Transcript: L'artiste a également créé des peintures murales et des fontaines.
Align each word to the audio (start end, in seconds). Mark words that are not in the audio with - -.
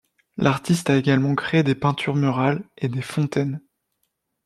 L'artiste 0.37 0.89
a 0.89 0.95
également 0.97 1.35
créé 1.35 1.61
des 1.61 1.75
peintures 1.75 2.15
murales 2.15 2.63
et 2.75 2.87
des 2.87 3.03
fontaines. 3.03 3.61